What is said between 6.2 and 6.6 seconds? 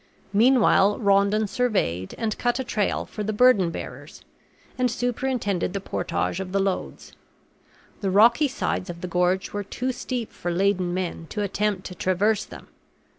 of the